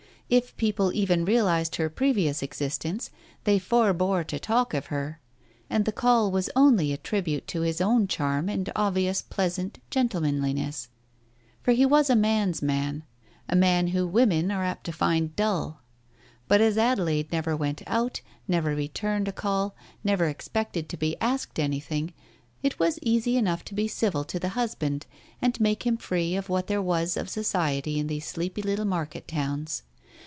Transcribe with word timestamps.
If 0.33 0.55
people 0.55 0.93
even 0.93 1.25
realized 1.25 1.75
her 1.75 1.89
previous 1.89 2.41
exist 2.41 2.85
ence, 2.85 3.11
they 3.43 3.59
forbore 3.59 4.23
to 4.27 4.39
t^lk 4.39 4.73
of 4.73 4.85
her, 4.85 5.19
and 5.69 5.83
the 5.83 5.91
call 5.91 6.31
was 6.31 6.49
only 6.55 6.93
a 6.93 6.97
tribute 6.97 7.47
to 7.47 7.63
his 7.63 7.81
own 7.81 8.07
charm 8.07 8.47
and 8.47 8.71
obvious 8.73 9.21
pleasant 9.21 9.79
gentle 9.89 10.21
manliness. 10.21 10.87
For 11.61 11.73
he 11.73 11.85
was 11.85 12.09
a 12.09 12.15
man's 12.15 12.61
man, 12.61 13.03
a 13.49 13.57
man 13.57 13.87
whom 13.87 14.13
women 14.13 14.51
are 14.51 14.63
apt 14.63 14.85
to 14.85 14.93
find 14.93 15.35
dull. 15.35 15.81
But 16.47 16.61
as 16.61 16.77
Adelaide 16.77 17.33
never 17.33 17.53
went 17.57 17.79
Digitized 17.79 17.85
by 17.87 17.93
Google 17.97 18.09
272 18.47 18.53
TALES 18.53 18.55
OF 18.55 18.55
THE 18.55 18.55
UNEASY 18.55 18.61
out, 18.61 18.61
never 18.63 18.75
returned 18.77 19.27
a 19.27 19.31
call, 19.33 19.75
never 20.05 20.27
expected 20.29 20.87
to 20.87 20.95
be 20.95 21.17
asked 21.19 21.55
to 21.55 21.61
anything, 21.61 22.13
it 22.63 22.79
was 22.79 22.99
easy 23.01 23.35
enough 23.35 23.65
to 23.65 23.73
be 23.73 23.89
civil 23.89 24.23
to 24.23 24.39
the 24.39 24.55
husband, 24.57 25.05
and 25.41 25.59
make 25.59 25.85
him 25.85 25.97
free 25.97 26.37
of 26.37 26.47
what 26.47 26.67
there 26.67 26.81
was 26.81 27.17
of 27.17 27.27
Society 27.27 27.99
in 27.99 28.07
these 28.07 28.25
sleepy 28.25 28.61
little 28.61 28.85
market 28.85 29.27
towns. 29.27 29.83